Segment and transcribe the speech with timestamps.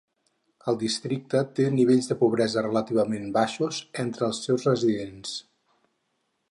[0.71, 5.37] El districte té nivells de pobresa relativament baixos entre els seus residents.